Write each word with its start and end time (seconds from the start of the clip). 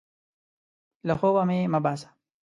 له 1.07 1.13
خوبه 1.19 1.43
مې 1.49 1.59
مه 1.73 1.79
باسه! 1.83 2.07